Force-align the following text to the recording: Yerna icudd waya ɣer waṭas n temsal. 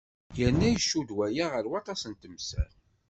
Yerna 0.37 0.67
icudd 0.69 1.09
waya 1.17 1.45
ɣer 1.53 1.65
waṭas 1.71 2.01
n 2.07 2.13
temsal. 2.21 2.71